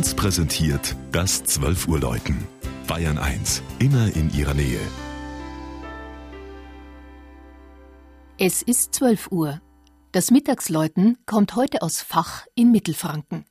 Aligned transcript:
1 0.00 0.14
präsentiert 0.14 0.96
das 1.12 1.44
12 1.44 1.86
Uhr 1.86 2.00
Läuten. 2.00 2.46
Bayern 2.86 3.18
1, 3.18 3.62
immer 3.80 4.06
in 4.16 4.32
ihrer 4.32 4.54
Nähe. 4.54 4.80
Es 8.38 8.62
ist 8.62 8.94
12 8.94 9.30
Uhr. 9.30 9.60
Das 10.12 10.30
Mittagsläuten 10.30 11.18
kommt 11.26 11.54
heute 11.54 11.82
aus 11.82 12.00
Fach 12.00 12.46
in 12.54 12.72
Mittelfranken. 12.72 13.44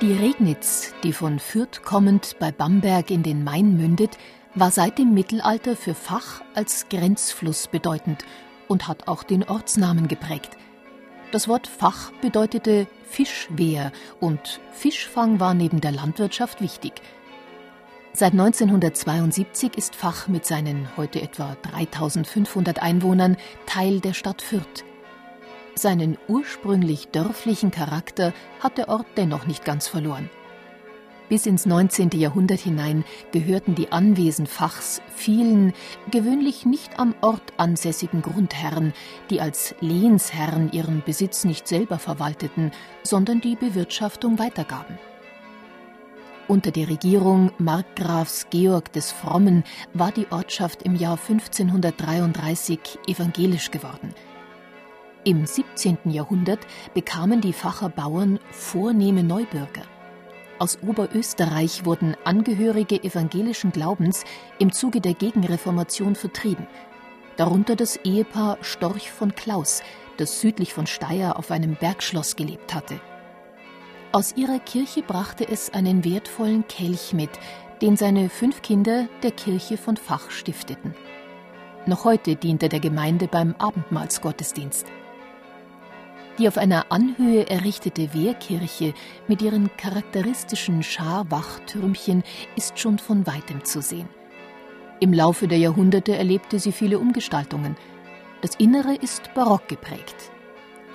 Die 0.00 0.14
Regnitz, 0.14 0.94
die 1.02 1.12
von 1.12 1.38
Fürth 1.38 1.82
kommend 1.84 2.36
bei 2.38 2.50
Bamberg 2.50 3.10
in 3.10 3.22
den 3.22 3.44
Main 3.44 3.76
mündet, 3.76 4.16
war 4.54 4.70
seit 4.70 4.98
dem 4.98 5.12
Mittelalter 5.12 5.76
für 5.76 5.94
Fach 5.94 6.40
als 6.54 6.88
Grenzfluss 6.88 7.68
bedeutend 7.68 8.24
und 8.66 8.88
hat 8.88 9.08
auch 9.08 9.22
den 9.22 9.44
Ortsnamen 9.44 10.08
geprägt. 10.08 10.56
Das 11.32 11.48
Wort 11.48 11.66
Fach 11.66 12.12
bedeutete 12.22 12.86
Fischwehr 13.04 13.92
und 14.20 14.62
Fischfang 14.72 15.38
war 15.38 15.52
neben 15.52 15.82
der 15.82 15.92
Landwirtschaft 15.92 16.62
wichtig. 16.62 17.02
Seit 18.14 18.32
1972 18.32 19.76
ist 19.76 19.94
Fach 19.94 20.28
mit 20.28 20.46
seinen 20.46 20.88
heute 20.96 21.20
etwa 21.20 21.58
3500 21.70 22.80
Einwohnern 22.80 23.36
Teil 23.66 24.00
der 24.00 24.14
Stadt 24.14 24.40
Fürth. 24.40 24.82
Seinen 25.80 26.18
ursprünglich 26.28 27.08
dörflichen 27.08 27.70
Charakter 27.70 28.34
hat 28.62 28.76
der 28.76 28.90
Ort 28.90 29.06
dennoch 29.16 29.46
nicht 29.46 29.64
ganz 29.64 29.88
verloren. 29.88 30.28
Bis 31.30 31.46
ins 31.46 31.64
19. 31.64 32.10
Jahrhundert 32.16 32.60
hinein 32.60 33.02
gehörten 33.32 33.74
die 33.76 33.90
Anwesen 33.90 34.46
Fachs 34.46 35.00
vielen, 35.16 35.72
gewöhnlich 36.10 36.66
nicht 36.66 37.00
am 37.00 37.14
Ort 37.22 37.54
ansässigen 37.56 38.20
Grundherren, 38.20 38.92
die 39.30 39.40
als 39.40 39.74
Lehensherren 39.80 40.70
ihren 40.70 41.02
Besitz 41.02 41.44
nicht 41.44 41.66
selber 41.66 41.98
verwalteten, 41.98 42.72
sondern 43.02 43.40
die 43.40 43.56
Bewirtschaftung 43.56 44.38
weitergaben. 44.38 44.98
Unter 46.46 46.72
der 46.72 46.90
Regierung 46.90 47.52
Markgrafs 47.56 48.48
Georg 48.50 48.92
des 48.92 49.12
Frommen 49.12 49.64
war 49.94 50.12
die 50.12 50.30
Ortschaft 50.30 50.82
im 50.82 50.94
Jahr 50.94 51.18
1533 51.18 52.98
evangelisch 53.06 53.70
geworden– 53.70 54.14
im 55.24 55.44
17. 55.46 55.98
Jahrhundert 56.06 56.60
bekamen 56.94 57.40
die 57.40 57.52
Facher 57.52 57.88
Bauern 57.88 58.38
vornehme 58.50 59.22
Neubürger. 59.22 59.82
Aus 60.58 60.78
Oberösterreich 60.82 61.84
wurden 61.84 62.16
Angehörige 62.24 63.02
evangelischen 63.02 63.72
Glaubens 63.72 64.24
im 64.58 64.72
Zuge 64.72 65.00
der 65.00 65.14
Gegenreformation 65.14 66.14
vertrieben, 66.14 66.66
darunter 67.36 67.76
das 67.76 67.96
Ehepaar 67.96 68.58
Storch 68.60 69.10
von 69.10 69.34
Klaus, 69.34 69.82
das 70.18 70.40
südlich 70.40 70.74
von 70.74 70.86
Steyr 70.86 71.38
auf 71.38 71.50
einem 71.50 71.76
Bergschloss 71.76 72.36
gelebt 72.36 72.74
hatte. 72.74 73.00
Aus 74.12 74.34
ihrer 74.36 74.58
Kirche 74.58 75.02
brachte 75.02 75.48
es 75.48 75.72
einen 75.72 76.04
wertvollen 76.04 76.66
Kelch 76.68 77.12
mit, 77.12 77.30
den 77.80 77.96
seine 77.96 78.28
fünf 78.28 78.60
Kinder 78.60 79.08
der 79.22 79.30
Kirche 79.30 79.78
von 79.78 79.96
Fach 79.96 80.30
stifteten. 80.30 80.94
Noch 81.86 82.04
heute 82.04 82.36
diente 82.36 82.68
der 82.68 82.80
Gemeinde 82.80 83.26
beim 83.28 83.54
Abendmahlsgottesdienst. 83.58 84.86
Die 86.40 86.48
auf 86.48 86.56
einer 86.56 86.90
Anhöhe 86.90 87.50
errichtete 87.50 88.14
Wehrkirche 88.14 88.94
mit 89.28 89.42
ihren 89.42 89.68
charakteristischen 89.76 90.82
Scharwachtürmchen 90.82 92.24
ist 92.56 92.78
schon 92.78 92.98
von 92.98 93.26
weitem 93.26 93.62
zu 93.62 93.82
sehen. 93.82 94.08
Im 95.00 95.12
Laufe 95.12 95.48
der 95.48 95.58
Jahrhunderte 95.58 96.16
erlebte 96.16 96.58
sie 96.58 96.72
viele 96.72 96.98
Umgestaltungen. 96.98 97.76
Das 98.40 98.54
Innere 98.54 98.94
ist 98.94 99.34
barock 99.34 99.68
geprägt. 99.68 100.32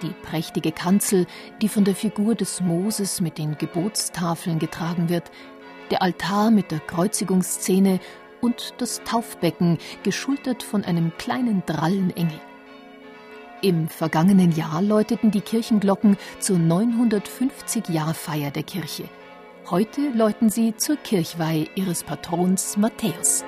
Die 0.02 0.16
prächtige 0.24 0.72
Kanzel, 0.72 1.28
die 1.62 1.70
von 1.70 1.84
der 1.84 1.94
Figur 1.94 2.34
des 2.34 2.62
Moses 2.62 3.22
mit 3.22 3.38
den 3.38 3.56
Gebotstafeln 3.56 4.58
getragen 4.58 5.10
wird, 5.10 5.30
der 5.92 6.02
Altar 6.02 6.50
mit 6.50 6.72
der 6.72 6.80
Kreuzigungsszene 6.80 8.00
und 8.42 8.74
das 8.80 9.04
Taufbecken, 9.04 9.78
geschultert 10.02 10.64
von 10.64 10.84
einem 10.84 11.16
kleinen 11.20 11.62
Drallenengel. 11.68 12.42
Im 13.66 13.88
vergangenen 13.88 14.52
Jahr 14.52 14.80
läuteten 14.84 15.32
die 15.32 15.42
Kirchenglocken 15.42 16.18
zur 16.38 16.58
950-Jahr-Feier 16.58 18.52
der 18.52 18.62
Kirche. 18.62 19.06
Heute 19.72 20.10
läuten 20.14 20.52
sie 20.52 20.78
zur 20.78 20.98
Kirchweih 20.98 21.66
ihres 21.74 22.04
Patrons 22.04 22.78
Matthäus. 22.78 23.44